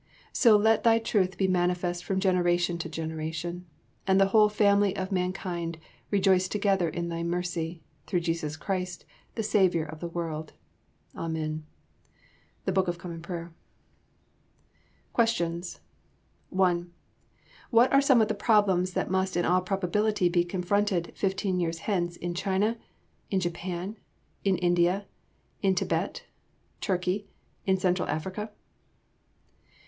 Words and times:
So 0.33 0.57
let 0.57 0.81
Thy 0.81 0.97
truth 0.97 1.37
be 1.37 1.47
manifest 1.47 2.03
from 2.03 2.19
generation 2.19 2.79
to 2.79 2.89
generation, 2.89 3.67
and 4.07 4.19
the 4.19 4.29
whole 4.29 4.49
family 4.49 4.95
of 4.97 5.11
mankind 5.11 5.77
rejoice 6.09 6.47
together 6.47 6.89
in 6.89 7.09
Thy 7.09 7.21
mercy, 7.21 7.83
through 8.07 8.21
Jesus 8.21 8.57
Christ, 8.57 9.05
the 9.35 9.43
Saviour 9.43 9.85
of 9.85 9.99
the 9.99 10.07
world. 10.07 10.53
Amen. 11.15 11.67
(The 12.65 12.71
Book 12.71 12.87
of 12.87 12.97
Common 12.97 13.21
Prayer.) 13.21 13.53
QUESTIONS 15.13 15.81
1. 16.49 16.91
What 17.69 17.93
are 17.93 18.01
some 18.01 18.23
of 18.23 18.27
the 18.27 18.33
problems 18.33 18.93
that 18.93 19.11
must 19.11 19.37
in 19.37 19.45
all 19.45 19.61
probability 19.61 20.29
be 20.29 20.43
confronted 20.43 21.13
fifteen 21.15 21.59
years 21.59 21.77
hence 21.77 22.15
in 22.17 22.33
China? 22.33 22.75
in 23.29 23.39
Japan? 23.39 23.97
in 24.43 24.57
India? 24.57 25.05
in 25.61 25.75
Thibet? 25.75 26.23
Turkey? 26.81 27.27
in 27.67 27.77
Central 27.77 28.09
Africa? 28.09 28.49